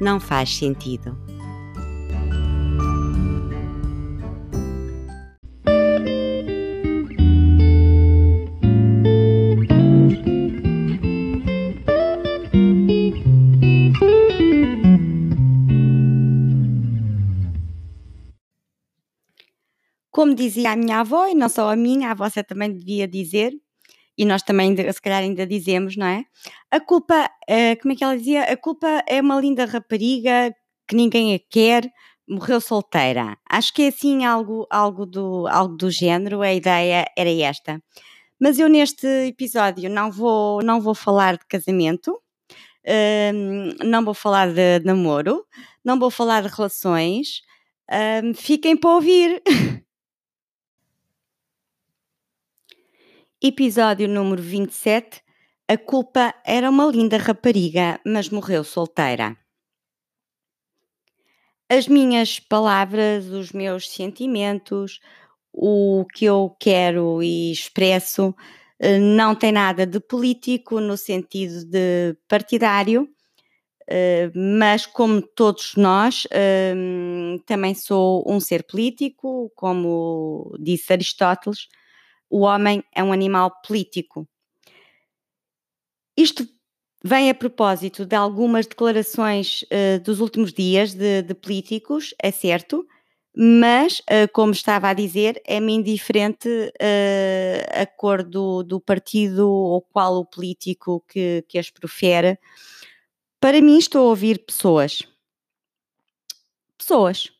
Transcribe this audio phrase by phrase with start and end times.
[0.00, 1.16] não faz sentido.
[20.10, 23.52] Como dizia a minha avó, e não só a minha, a vossa também devia dizer,
[24.16, 26.24] e nós também, se calhar, ainda dizemos, não é?
[26.70, 28.44] A culpa, uh, como é que ela dizia?
[28.44, 30.54] A culpa é uma linda rapariga
[30.86, 31.90] que ninguém a quer,
[32.28, 33.36] morreu solteira.
[33.48, 37.82] Acho que é assim algo, algo, do, algo do género, a ideia era esta.
[38.40, 44.52] Mas eu neste episódio não vou, não vou falar de casamento, uh, não vou falar
[44.52, 45.44] de namoro,
[45.84, 47.42] não vou falar de relações.
[47.90, 49.42] Uh, fiquem para ouvir.
[53.46, 55.20] Episódio número 27.
[55.68, 59.36] A culpa era uma linda rapariga, mas morreu solteira.
[61.68, 64.98] As minhas palavras, os meus sentimentos,
[65.52, 68.34] o que eu quero e expresso,
[68.78, 73.06] eh, não tem nada de político no sentido de partidário,
[73.86, 81.68] eh, mas como todos nós, ehm, também sou um ser político, como disse Aristóteles
[82.30, 84.28] o homem é um animal político.
[86.16, 86.46] Isto
[87.04, 92.86] vem a propósito de algumas declarações uh, dos últimos dias de, de, políticos, é certo,
[93.36, 99.82] mas, uh, como estava a dizer, é-me indiferente uh, a cor do, do, partido ou
[99.82, 102.38] qual o político que, que as profere.
[103.40, 105.02] Para mim, estou a ouvir pessoas.
[106.78, 107.30] Pessoas.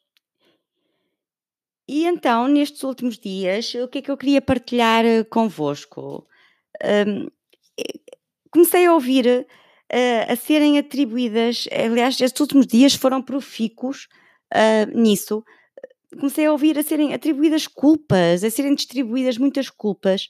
[1.87, 6.27] E então, nestes últimos dias, o que é que eu queria partilhar eh, convosco?
[6.83, 7.29] Um,
[8.51, 14.09] comecei a ouvir uh, a serem atribuídas, aliás, estes últimos dias foram profícuos
[14.53, 15.45] uh, nisso.
[16.19, 20.29] Comecei a ouvir a serem atribuídas culpas, a serem distribuídas muitas culpas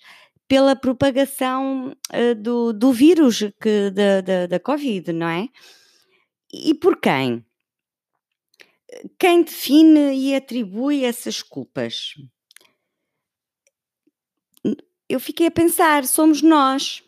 [0.48, 5.48] pela propagação uh, do, do vírus que, da, da, da Covid, não é?
[6.52, 7.44] E por quem?
[9.18, 12.14] Quem define e atribui essas culpas?
[15.08, 17.02] Eu fiquei a pensar, somos nós,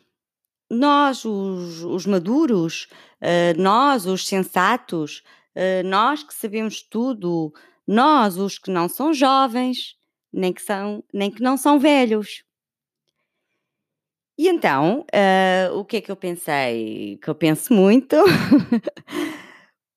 [0.71, 2.89] nós, os, os maduros,
[3.21, 5.23] uh, nós, os sensatos,
[5.55, 7.53] uh, nós que sabemos tudo,
[7.87, 9.97] nós, os que não são jovens,
[10.33, 12.45] nem que, são, nem que não são velhos.
[14.39, 17.19] E então, uh, o que é que eu pensei?
[17.23, 18.17] Que eu penso muito.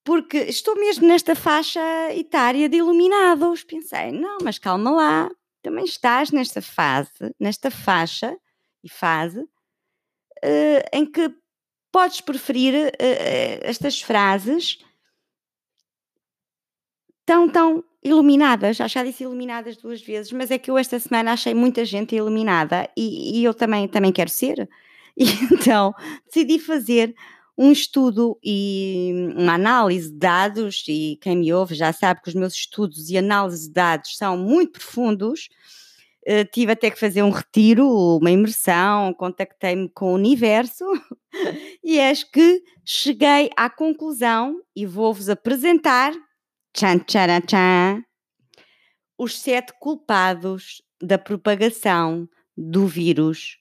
[0.10, 1.80] porque estou mesmo nesta faixa
[2.16, 3.64] etária de iluminados.
[3.64, 5.30] Pensei, não, mas calma lá,
[5.62, 8.36] também estás nesta fase, nesta faixa
[8.84, 11.32] e fase uh, em que
[11.92, 12.92] podes preferir uh,
[13.62, 14.80] estas frases
[17.24, 18.78] tão, tão iluminadas.
[18.78, 22.90] Já disse iluminadas duas vezes, mas é que eu esta semana achei muita gente iluminada
[22.98, 24.68] e, e eu também, também quero ser.
[25.22, 25.94] E então
[26.28, 27.14] decidi fazer
[27.62, 32.34] um estudo e uma análise de dados, e quem me ouve já sabe que os
[32.34, 35.50] meus estudos e análise de dados são muito profundos.
[36.26, 37.86] Uh, tive até que fazer um retiro,
[38.18, 40.86] uma imersão, contactei-me com o universo
[41.84, 46.14] e acho que cheguei à conclusão e vou-vos apresentar
[46.74, 48.04] tchan, tchan, tchan,
[49.18, 53.59] os sete culpados da propagação do vírus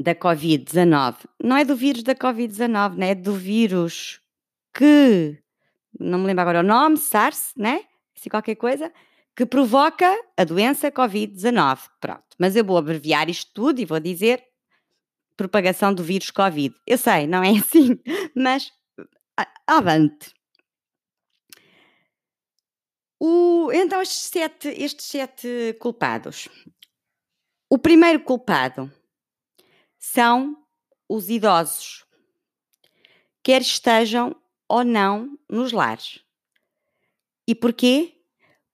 [0.00, 1.26] da Covid-19.
[1.42, 3.10] Não é do vírus da Covid-19, né?
[3.10, 4.20] é do vírus
[4.72, 5.38] que,
[5.98, 7.82] não me lembro agora o nome, SARS, né?
[8.14, 8.92] Se qualquer coisa,
[9.34, 10.06] que provoca
[10.36, 11.88] a doença Covid-19.
[12.00, 12.24] Pronto.
[12.38, 14.42] Mas eu vou abreviar isto tudo e vou dizer
[15.36, 16.74] propagação do vírus Covid.
[16.86, 17.98] Eu sei, não é assim,
[18.34, 18.72] mas
[19.66, 20.32] avante.
[23.20, 26.48] O, então, estes sete, estes sete culpados.
[27.68, 28.92] O primeiro culpado
[29.98, 30.56] são
[31.08, 32.04] os idosos,
[33.42, 34.36] quer estejam
[34.68, 36.20] ou não nos lares.
[37.46, 38.14] E porquê?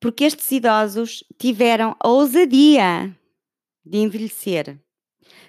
[0.00, 3.16] Porque estes idosos tiveram a ousadia
[3.84, 4.78] de envelhecer,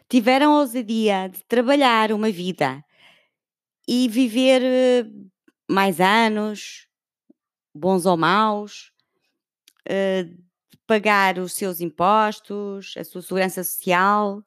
[0.07, 2.83] tiveram a ousadia de trabalhar uma vida
[3.87, 5.09] e viver
[5.69, 6.87] mais anos,
[7.73, 8.91] bons ou maus,
[9.89, 10.43] uh,
[10.87, 14.43] pagar os seus impostos, a sua segurança social.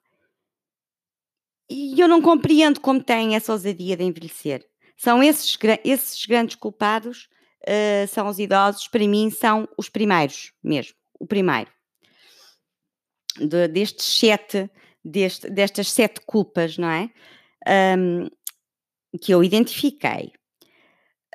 [1.71, 4.65] E eu não compreendo como têm essa ousadia de envelhecer.
[4.97, 7.29] São esses, esses grandes culpados,
[7.63, 11.71] uh, são os idosos, para mim são os primeiros mesmo, o primeiro.
[13.37, 14.69] De, destes sete,
[15.05, 17.11] deste, destas sete culpas, não é?
[17.97, 18.29] Um,
[19.21, 20.33] que eu identifiquei.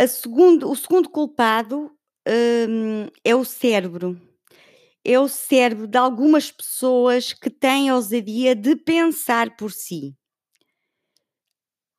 [0.07, 1.91] Segundo, o segundo culpado
[2.27, 4.19] um, é o cérebro.
[5.05, 10.15] É o cérebro de algumas pessoas que têm a ousadia de pensar por si.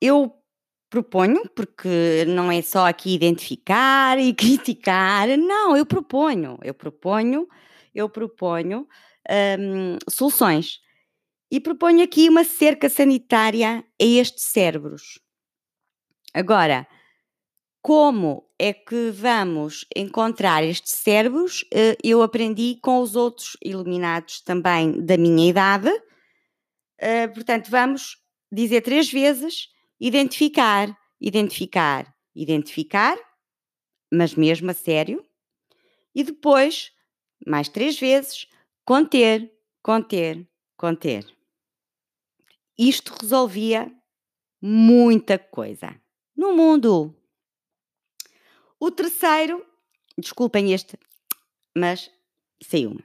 [0.06, 0.34] Eu
[0.90, 7.48] proponho, porque não é só aqui identificar e criticar, não, eu proponho, eu proponho,
[7.94, 8.86] eu proponho
[9.58, 10.80] um, soluções.
[11.50, 15.18] E proponho aqui uma cerca sanitária a estes cérebros.
[16.34, 16.86] Agora,
[17.80, 21.64] como é que vamos encontrar estes cérebros?
[21.72, 25.90] Eh, eu aprendi com os outros iluminados também da minha idade.
[26.98, 28.18] Eh, portanto, vamos
[28.50, 29.68] dizer três vezes:
[30.00, 33.16] identificar, identificar, identificar,
[34.12, 35.24] mas mesmo a sério.
[36.14, 36.92] E depois,
[37.46, 38.46] mais três vezes,
[38.84, 39.52] conter,
[39.82, 41.26] conter, conter.
[42.78, 43.92] Isto resolvia
[44.60, 46.00] muita coisa
[46.36, 47.14] no mundo.
[48.78, 49.64] O terceiro,
[50.18, 50.98] desculpem este,
[51.76, 52.10] mas
[52.62, 53.04] saiu-me.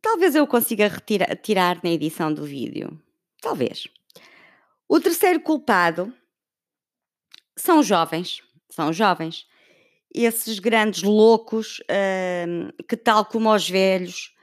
[0.00, 3.00] Talvez eu consiga retirar, tirar na edição do vídeo.
[3.40, 3.86] Talvez.
[4.92, 6.12] O terceiro culpado
[7.56, 8.42] são jovens.
[8.68, 9.46] São jovens.
[10.14, 11.80] Esses grandes loucos
[12.46, 14.34] hum, que, tal como os velhos,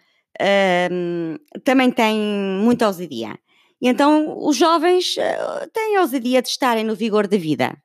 [0.91, 2.19] hum, também têm
[2.63, 3.37] muita ousadia.
[3.79, 7.77] E então os jovens uh, têm a ousadia de estarem no vigor da vida,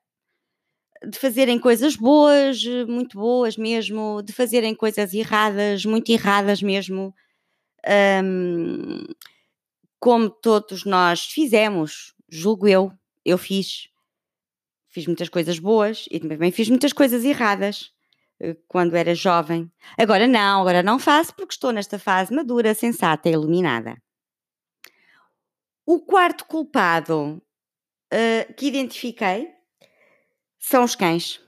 [1.07, 7.13] de fazerem coisas boas, muito boas mesmo, de fazerem coisas erradas, muito erradas mesmo,
[8.23, 9.03] um,
[9.99, 12.91] como todos nós fizemos, julgo eu,
[13.23, 13.89] eu fiz.
[14.87, 17.91] Fiz muitas coisas boas e também fiz muitas coisas erradas
[18.39, 19.71] eh, quando era jovem.
[19.97, 23.97] Agora não, agora não faço porque estou nesta fase madura, sensata e iluminada.
[25.85, 27.41] O quarto culpado
[28.11, 29.49] uh, que identifiquei
[30.57, 31.39] são os cães.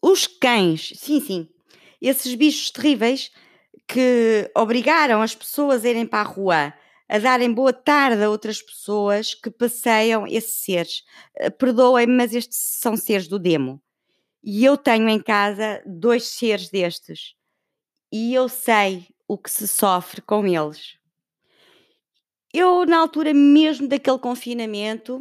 [0.00, 1.48] Os cães, sim, sim.
[2.00, 3.30] Esses bichos terríveis
[3.88, 6.74] que obrigaram as pessoas a irem para a rua
[7.12, 11.04] a darem boa tarde a outras pessoas que passeiam esses seres.
[11.38, 13.82] Uh, Perdoem-me, mas estes são seres do demo.
[14.42, 17.34] E eu tenho em casa dois seres destes.
[18.10, 20.96] E eu sei o que se sofre com eles.
[22.50, 25.16] Eu, na altura mesmo daquele confinamento,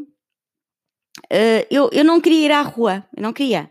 [1.25, 3.69] uh, eu, eu não queria ir à rua, eu não queria.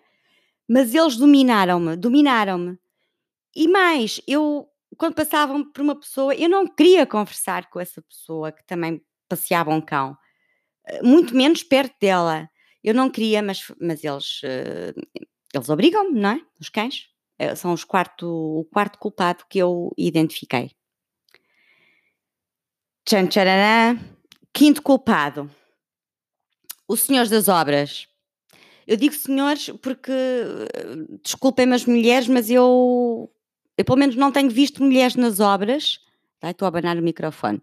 [0.69, 2.78] Mas eles dominaram-me, dominaram-me.
[3.56, 4.69] E mais, eu,
[5.00, 9.70] quando passavam por uma pessoa, eu não queria conversar com essa pessoa que também passeava
[9.70, 10.14] um cão,
[10.91, 12.47] uh, muito menos perto dela.
[12.85, 15.25] Eu não queria, mas, mas eles, uh,
[15.55, 16.41] eles obrigam-me, não é?
[16.61, 17.08] Os cães.
[17.56, 20.73] São os quarto, o quarto culpado que eu identifiquei.
[23.06, 23.99] Tchan, tcharará.
[24.53, 25.50] Quinto culpado.
[26.87, 28.06] Os senhores das obras.
[28.86, 30.13] Eu digo senhores porque,
[31.22, 33.32] desculpem-me as mulheres, mas eu,
[33.81, 35.99] eu pelo menos não tenho visto mulheres nas obras.
[36.39, 37.60] Tá, estou a abanar o microfone.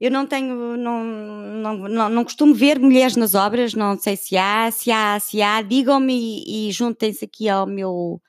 [0.00, 4.36] Eu não tenho, não, não, não, não, costumo ver mulheres nas obras, não sei se
[4.36, 8.22] há, se há, se há, digam-me e, e juntem-se aqui ao meu,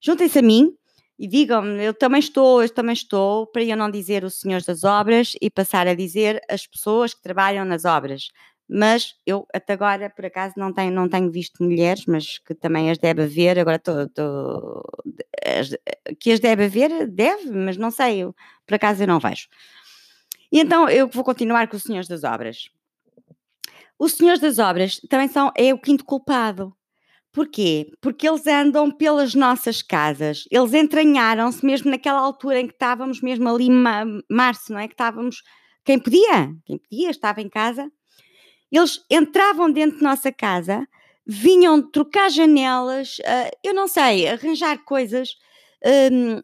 [0.00, 0.74] juntem-se a mim
[1.18, 4.84] e digam-me, eu também estou, eu também estou, para eu não dizer os senhores das
[4.84, 8.30] obras e passar a dizer as pessoas que trabalham nas obras.
[8.68, 12.90] Mas eu até agora, por acaso, não tenho, não tenho visto mulheres, mas que também
[12.90, 14.82] as deve haver, agora estou.
[16.18, 18.34] que as deve haver, deve, mas não sei, eu,
[18.66, 19.48] por acaso eu não vejo.
[20.50, 22.68] E então eu vou continuar com os senhores das obras.
[23.98, 26.74] Os senhores das obras também são, é o quinto culpado.
[27.32, 27.92] Porquê?
[28.00, 33.46] Porque eles andam pelas nossas casas, eles entranharam-se mesmo naquela altura em que estávamos, mesmo
[33.48, 33.68] ali
[34.30, 34.88] março, não é?
[34.88, 35.42] Que estávamos,
[35.84, 37.92] quem podia, quem podia, estava em casa,
[38.70, 40.86] eles entravam dentro de nossa casa,
[41.26, 45.36] vinham trocar janelas, uh, eu não sei, arranjar coisas,
[46.12, 46.40] um,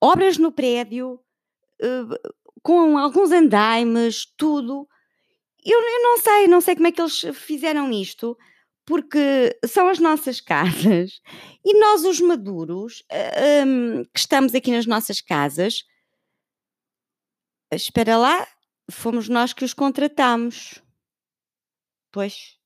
[0.00, 1.20] obras no prédio,
[1.82, 4.88] uh, com alguns andaimes, tudo.
[5.64, 8.36] Eu, eu não sei, não sei como é que eles fizeram isto
[8.84, 11.20] porque são as nossas casas
[11.64, 13.02] e nós, os maduros,
[13.66, 15.84] um, que estamos aqui nas nossas casas,
[17.72, 18.46] espera lá,
[18.90, 20.80] fomos nós que os contratamos.
[22.16, 22.56] Pois.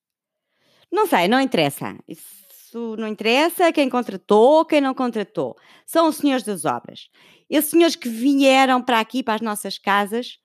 [0.92, 1.98] Não sei, não interessa.
[2.06, 5.56] isso não interessa quem contratou, quem não contratou.
[5.84, 7.10] São os senhores das obras.
[7.50, 10.38] Esses senhores que vieram para aqui, para as nossas casas,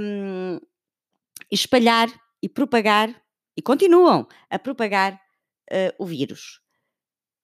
[0.00, 0.60] um,
[1.50, 2.08] espalhar
[2.40, 3.08] e propagar,
[3.56, 6.60] e continuam a propagar uh, o vírus.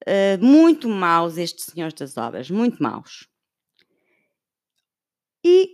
[0.06, 3.28] Uh, muito maus estes senhores das obras, muito maus.
[5.44, 5.68] E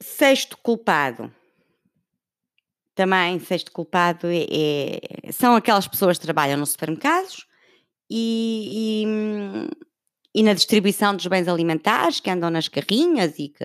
[0.00, 1.30] sexto culpado.
[3.00, 7.46] Também, sexto culpado é, é, são aquelas pessoas que trabalham nos supermercados
[8.10, 9.06] e,
[10.34, 13.64] e, e, na distribuição dos bens alimentares, que andam nas carrinhas e que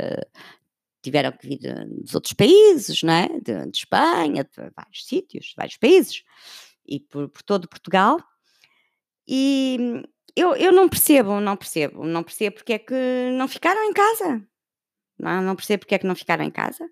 [1.03, 1.59] tiveram que vir
[2.01, 3.27] dos outros países, não é?
[3.27, 6.23] de, de Espanha, de vários sítios, vários países,
[6.87, 8.17] e por, por todo Portugal.
[9.27, 10.01] E
[10.33, 14.47] eu, eu não percebo, não percebo, não percebo porque é que não ficaram em casa.
[15.19, 16.89] Não, não percebo porque é que não ficaram em casa.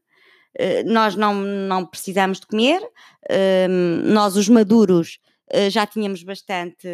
[0.60, 3.68] Uh, nós não, não precisamos de comer, uh,
[4.06, 5.20] nós os maduros
[5.54, 6.88] eh, já tínhamos bastante.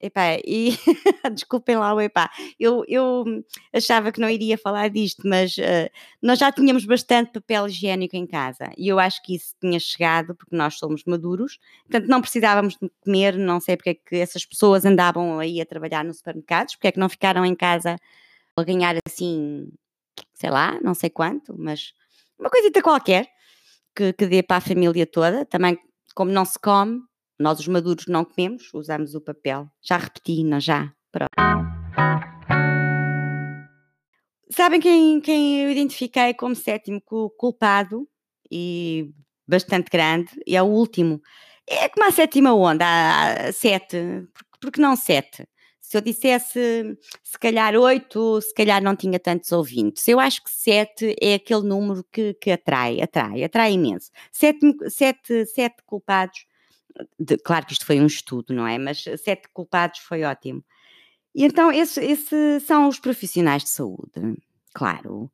[0.00, 0.70] Epá, e
[1.34, 3.24] desculpem lá o epá, eu, eu
[3.74, 5.90] achava que não iria falar disto, mas uh,
[6.22, 8.72] nós já tínhamos bastante papel higiênico em casa.
[8.78, 12.90] E eu acho que isso tinha chegado porque nós somos maduros, portanto não precisávamos de
[13.04, 16.88] comer, não sei porque é que essas pessoas andavam aí a trabalhar nos supermercados, porque
[16.88, 17.96] é que não ficaram em casa
[18.56, 19.68] a ganhar assim,
[20.34, 21.92] sei lá, não sei quanto, mas
[22.40, 23.28] uma coisita qualquer
[23.94, 25.78] que, que dê para a família toda, também
[26.14, 27.00] como não se come,
[27.38, 29.68] nós, os maduros, não comemos, usamos o papel.
[29.82, 30.92] Já repeti, não já?
[31.12, 31.30] Pronto.
[34.50, 38.06] Sabem quem, quem eu identifiquei como sétimo culpado
[38.50, 39.10] e
[39.46, 40.30] bastante grande?
[40.46, 41.20] E é o último.
[41.68, 43.96] É como a sétima onda, há sete.
[44.60, 45.46] Porque não sete?
[45.90, 50.06] Se eu dissesse se calhar oito, se calhar não tinha tantos ouvintes.
[50.06, 54.08] Eu acho que sete é aquele número que, que atrai, atrai, atrai imenso.
[54.30, 56.46] Sete, sete, sete culpados
[57.18, 58.78] de, claro que isto foi um estudo, não é?
[58.78, 60.64] Mas sete culpados foi ótimo.
[61.34, 64.36] E então, esses esse são os profissionais de saúde,
[64.72, 65.28] claro.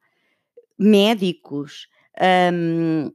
[0.78, 1.86] Médicos,
[2.50, 3.12] um,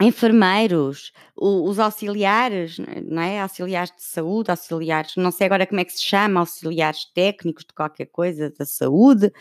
[0.00, 3.40] enfermeiros, os auxiliares, não é?
[3.40, 7.72] Auxiliares de saúde, auxiliares, não sei agora como é que se chama, auxiliares técnicos de
[7.72, 9.32] qualquer coisa da saúde,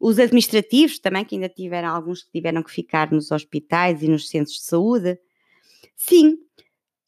[0.00, 4.28] os administrativos também, que ainda tiveram alguns que tiveram que ficar nos hospitais e nos
[4.28, 5.18] centros de saúde.
[5.96, 6.38] Sim,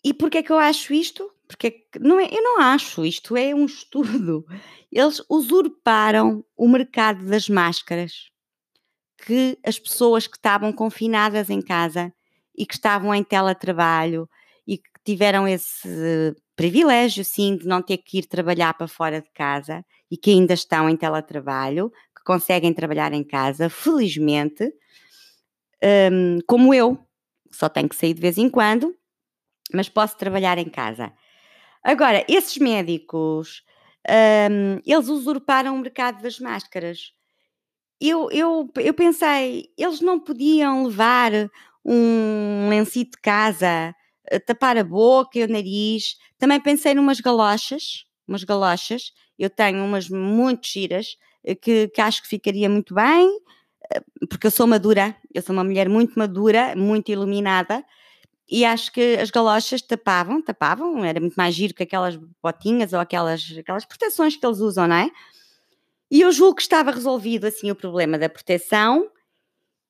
[0.04, 1.30] e porquê é que eu acho isto?
[1.46, 4.44] Porque não é, eu não acho, isto é um estudo.
[4.90, 8.30] Eles usurparam o mercado das máscaras
[9.24, 12.12] que as pessoas que estavam confinadas em casa
[12.60, 14.28] e que estavam em teletrabalho
[14.66, 19.30] e que tiveram esse privilégio, sim, de não ter que ir trabalhar para fora de
[19.30, 24.70] casa e que ainda estão em teletrabalho, que conseguem trabalhar em casa, felizmente,
[26.12, 26.98] um, como eu,
[27.50, 28.94] só tenho que sair de vez em quando,
[29.72, 31.10] mas posso trabalhar em casa.
[31.82, 33.64] Agora, esses médicos,
[34.50, 37.14] um, eles usurparam o mercado das máscaras.
[37.98, 41.32] Eu, eu, eu pensei, eles não podiam levar
[41.84, 43.94] um lencinho de casa,
[44.46, 46.16] tapar a boca e o nariz.
[46.38, 49.12] Também pensei numas galochas, umas galochas.
[49.38, 53.28] Eu tenho umas muito giras eh, que, que acho que ficaria muito bem,
[53.92, 57.84] eh, porque eu sou madura, eu sou uma mulher muito madura, muito iluminada,
[58.48, 62.98] e acho que as galochas tapavam, tapavam, era muito mais giro que aquelas botinhas ou
[62.98, 65.10] aquelas, aquelas proteções que eles usam, não é?
[66.10, 69.08] E eu julgo que estava resolvido assim o problema da proteção.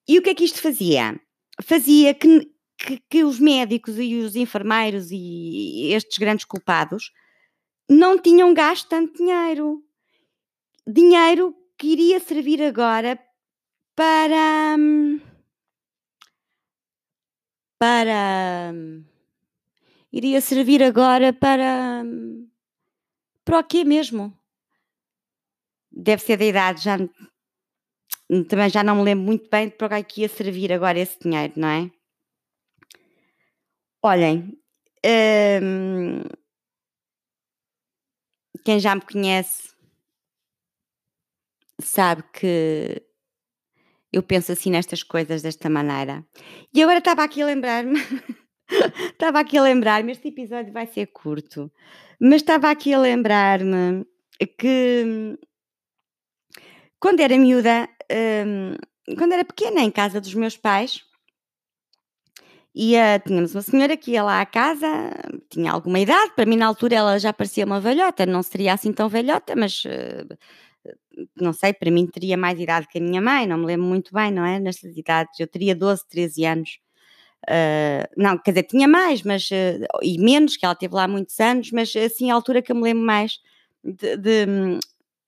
[0.06, 1.18] E o que é que isto fazia?
[1.62, 7.12] Fazia que, que, que os médicos e os enfermeiros e estes grandes culpados
[7.88, 9.84] não tinham gasto tanto dinheiro.
[10.86, 13.18] Dinheiro que iria servir agora
[13.96, 14.76] para.
[14.78, 15.20] Hum,
[17.78, 18.72] para.
[20.12, 22.04] Iria servir agora para.
[23.44, 24.36] Para o quê mesmo?
[25.90, 26.96] Deve ser da idade, já.
[28.48, 31.52] Também já não me lembro muito bem para o que ia servir agora esse dinheiro,
[31.56, 31.90] não é?
[34.02, 34.56] Olhem,
[35.04, 36.22] hum,
[38.64, 39.74] quem já me conhece
[41.82, 43.02] sabe que
[44.12, 46.24] eu penso assim nestas coisas desta maneira.
[46.72, 47.98] E agora estava aqui a lembrar-me,
[49.10, 51.70] estava aqui a lembrar-me, este episódio vai ser curto,
[52.20, 54.06] mas estava aqui a lembrar-me
[54.56, 55.36] que
[57.00, 58.76] quando era miúda, hum,
[59.16, 61.02] quando era pequena, em casa dos meus pais,
[62.74, 64.86] ia, tínhamos uma senhora que ia lá à casa,
[65.48, 68.92] tinha alguma idade, para mim na altura ela já parecia uma velhota, não seria assim
[68.92, 70.38] tão velhota, mas uh,
[71.36, 74.12] não sei, para mim teria mais idade que a minha mãe, não me lembro muito
[74.14, 74.58] bem, não é?
[74.58, 76.78] Nestas idades, eu teria 12, 13 anos.
[77.48, 81.38] Uh, não, quer dizer, tinha mais, mas uh, e menos, que ela teve lá muitos
[81.40, 83.38] anos, mas assim a altura que eu me lembro mais
[83.82, 84.46] de, de,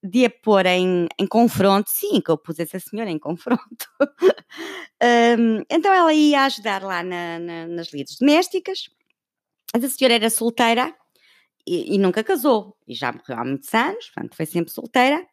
[0.03, 3.87] de a pôr em, em, confronto, sim, que eu pus essa senhora em confronto.
[5.39, 8.91] um, então ela ia ajudar lá na, na, nas lides domésticas.
[9.75, 10.95] A senhora era solteira
[11.67, 15.25] e, e, nunca casou, e já morreu há muitos anos, portanto foi sempre solteira,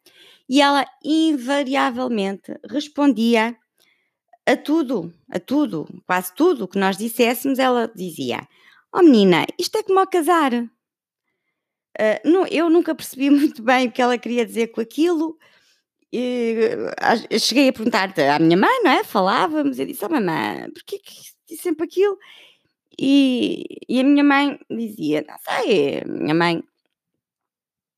[0.48, 3.56] e ela invariavelmente respondia
[4.46, 8.48] a tudo, a tudo, quase tudo que nós disséssemos, ela dizia:
[8.92, 10.52] Oh menina, isto é como ao casar.
[11.98, 15.36] Uh, não, eu nunca percebi muito bem o que ela queria dizer com aquilo.
[16.12, 16.56] E,
[17.32, 19.04] uh, cheguei a perguntar à minha mãe, não é?
[19.04, 21.14] Falávamos, eu disse: Oh mamãe, porquê que
[21.48, 22.18] disse sempre aquilo?
[22.98, 26.62] E, e a minha mãe dizia: Não sei, minha mãe.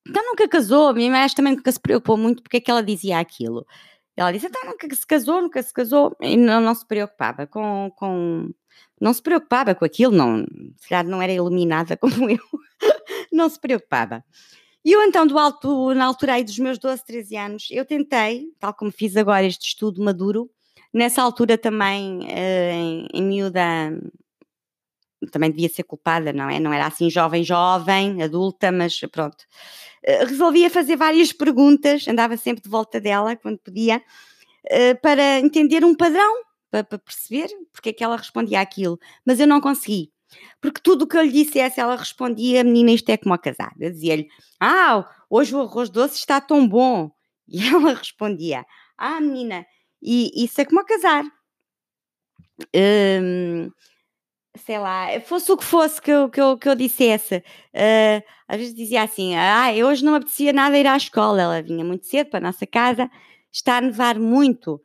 [0.06, 2.82] Então nunca casou, a minha mãe também nunca se preocupou muito porque é que ela
[2.82, 3.66] dizia aquilo.
[4.16, 7.90] Ela disse: Então nunca se casou, nunca se casou, e não, não se preocupava com,
[7.96, 8.50] com.
[9.00, 10.44] Não se preocupava com aquilo, não,
[10.78, 12.38] se calhar não era iluminada como eu,
[13.32, 14.24] não se preocupava.
[14.84, 18.46] E eu então, do alto, na altura aí dos meus 12, 13 anos, eu tentei,
[18.58, 20.50] tal como fiz agora este estudo maduro,
[20.92, 23.60] nessa altura também, eh, em, em miúda,
[25.30, 26.58] também devia ser culpada, não é?
[26.58, 29.44] Não era assim jovem, jovem, adulta, mas pronto.
[30.04, 34.02] Eh, resolvia fazer várias perguntas, andava sempre de volta dela quando podia,
[34.66, 39.46] eh, para entender um padrão, para, perceber porque é que ela respondia aquilo, mas eu
[39.46, 40.11] não consegui.
[40.60, 43.72] Porque tudo o que eu lhe dissesse, ela respondia: menina, isto é como a casar.
[43.78, 44.28] Eu dizia-lhe:
[44.60, 47.10] Ah, hoje o arroz doce está tão bom.
[47.48, 48.64] E ela respondia:
[48.96, 49.66] Ah, menina,
[50.02, 51.24] e isso é como a casar.
[52.74, 53.70] Hum,
[54.56, 58.58] sei lá, fosse o que fosse que eu, que eu, que eu dissesse, uh, às
[58.58, 61.42] vezes dizia assim: Ah, eu hoje não apetecia nada ir à escola.
[61.42, 63.10] Ela vinha muito cedo para a nossa casa,
[63.52, 64.80] está a nevar muito.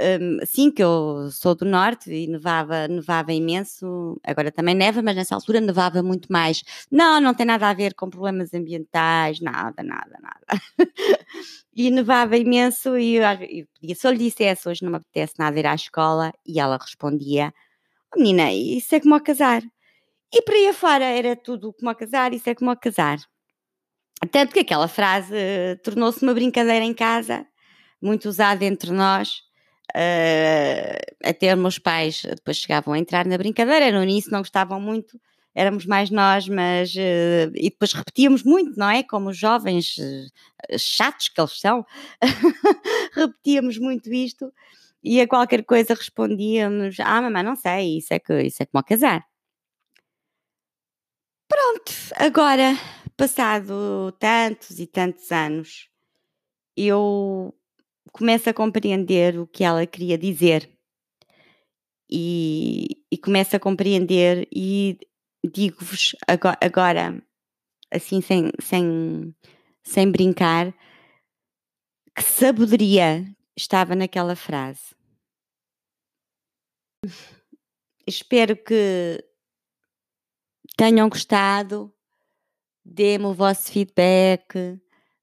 [0.00, 4.18] Um, sim, que eu sou do norte e nevava, nevava imenso.
[4.24, 6.62] Agora também neva, mas nessa altura nevava muito mais.
[6.90, 10.62] Não, não tem nada a ver com problemas ambientais, nada, nada, nada.
[11.76, 13.18] e nevava imenso e,
[13.82, 16.78] e se eu lhe dissesse hoje não me apetece nada ir à escola, e ela
[16.78, 17.52] respondia:
[18.14, 19.62] oh, Menina, isso é como a casar.
[20.32, 23.18] E por aí afora era tudo como a casar, isso é como a casar.
[24.30, 27.46] Tanto que aquela frase uh, tornou-se uma brincadeira em casa,
[28.00, 29.51] muito usada entre nós
[29.90, 34.80] Uh, até os meus pais depois chegavam a entrar na brincadeira, no início não gostavam
[34.80, 35.20] muito,
[35.54, 39.02] éramos mais nós, mas uh, e depois repetíamos muito, não é?
[39.02, 41.84] Como os jovens uh, chatos que eles são,
[43.14, 44.52] repetíamos muito isto
[45.02, 48.84] e a qualquer coisa respondíamos: Ah, mamãe, não sei, isso é, que, isso é como
[48.84, 49.26] casar.
[51.48, 52.78] Pronto, agora,
[53.16, 55.88] passado tantos e tantos anos,
[56.76, 57.54] eu
[58.10, 60.68] começo a compreender o que ela queria dizer.
[62.10, 64.98] E, e começo a compreender e
[65.44, 67.22] digo-vos agora, agora,
[67.90, 69.34] assim sem, sem,
[69.82, 70.74] sem brincar
[72.14, 73.24] que sabedoria
[73.56, 74.94] estava naquela frase.
[78.06, 79.24] Espero que
[80.76, 81.92] tenham gostado,
[82.84, 84.80] dê-me o vosso feedback,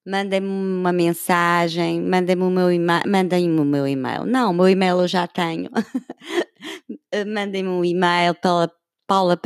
[0.09, 4.25] mandem-me uma mensagem, mandem-me o meu e-mail, mandem-me o meu e-mail.
[4.25, 5.69] Não, o meu e-mail eu já tenho.
[7.27, 8.71] mandem-me um e-mail pela
[9.05, 9.39] Paula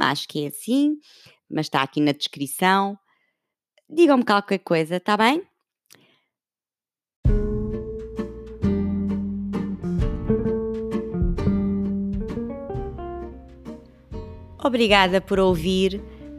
[0.00, 0.96] acho que é assim,
[1.50, 2.98] mas está aqui na descrição.
[3.88, 5.42] Digam-me qualquer coisa, está bem?
[14.64, 16.00] Obrigada por ouvir